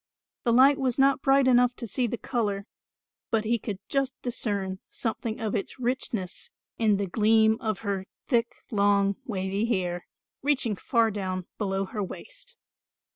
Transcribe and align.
The 0.45 0.51
light 0.51 0.79
was 0.79 0.97
not 0.97 1.21
bright 1.21 1.47
enough 1.47 1.75
to 1.75 1.85
see 1.85 2.07
the 2.07 2.17
colour, 2.17 2.65
but 3.29 3.43
he 3.45 3.59
could 3.59 3.77
just 3.87 4.19
discern 4.23 4.79
something 4.89 5.39
of 5.39 5.53
its 5.53 5.77
richness 5.77 6.49
in 6.79 6.97
the 6.97 7.05
gleam 7.05 7.59
of 7.61 7.81
her 7.81 8.07
thick 8.25 8.47
long 8.71 9.17
wavy 9.25 9.65
hair, 9.67 10.07
reaching 10.41 10.75
far 10.75 11.11
down 11.11 11.45
below 11.59 11.85
her 11.85 12.01
waist. 12.01 12.57